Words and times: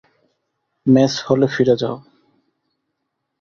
Mace 0.85 1.13
হলে 1.27 1.47
ফিরে 1.53 1.75
যাও! 1.81 1.95